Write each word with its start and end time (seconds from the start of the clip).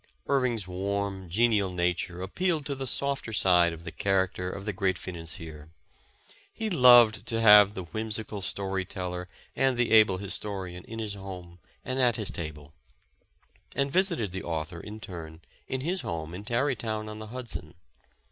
Irving 0.25 0.57
's 0.57 0.67
warm, 0.67 1.29
genial 1.29 1.71
nature 1.71 2.23
appealed 2.23 2.65
to 2.65 2.73
the 2.73 2.87
softer 2.87 3.31
side 3.31 3.71
of 3.71 3.83
the 3.83 3.91
character 3.91 4.49
of 4.49 4.65
the 4.65 4.73
great 4.73 4.97
financier. 4.97 5.69
He 6.51 6.71
loved 6.71 7.27
to 7.27 7.39
have 7.39 7.75
the 7.75 7.83
whimsical 7.83 8.41
story 8.41 8.83
teller 8.83 9.29
and 9.55 9.77
the 9.77 9.91
able 9.91 10.17
historian 10.17 10.83
in 10.85 10.97
his 10.97 11.13
home 11.13 11.59
and 11.85 11.99
at 12.01 12.15
his 12.15 12.31
table; 12.31 12.73
and 13.75 13.93
visited 13.93 14.31
the 14.31 14.41
author, 14.43 14.79
in 14.79 14.99
turn, 14.99 15.41
in 15.67 15.81
his 15.81 16.01
home 16.01 16.33
in 16.33 16.45
Tarry 16.45 16.75
town 16.75 17.07
on 17.07 17.19
the 17.19 17.27
Hudson. 17.27 17.75